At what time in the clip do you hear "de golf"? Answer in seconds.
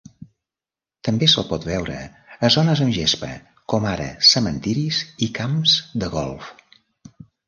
6.05-6.49